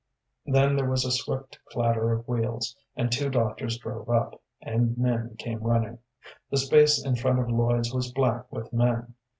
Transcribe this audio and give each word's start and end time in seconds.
Then 0.47 0.75
there 0.75 0.89
was 0.89 1.05
a 1.05 1.11
swift 1.11 1.59
clatter 1.67 2.11
of 2.11 2.27
wheels, 2.27 2.75
and 2.95 3.11
two 3.11 3.29
doctors 3.29 3.77
drove 3.77 4.09
up, 4.09 4.41
and 4.59 4.97
men 4.97 5.35
came 5.37 5.59
running. 5.61 5.99
The 6.49 6.57
space 6.57 7.05
in 7.05 7.17
front 7.17 7.37
of 7.37 7.51
Lloyd's 7.51 7.93
was 7.93 8.11
black 8.11 8.51
with 8.51 8.73
men. 8.73 9.13